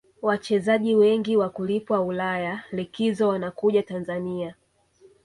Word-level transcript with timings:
wachezaji 0.21 0.95
wengi 0.95 1.37
wakulipwa 1.37 2.01
ulaya 2.01 2.63
likizo 2.71 3.27
wanakuja 3.27 3.83
tanzania 3.83 4.55